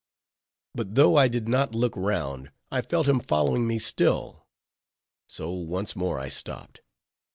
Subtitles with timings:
[0.73, 4.47] But though I did not look round, I felt him following me still;
[5.29, 6.81] so once more I stopped.